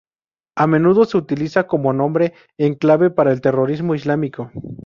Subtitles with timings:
[0.55, 4.51] A menudo se utiliza como nombre en clave para el terrorismo islámico.